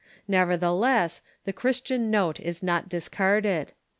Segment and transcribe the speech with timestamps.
[0.27, 3.73] Never theless, the Christian note is not discarded.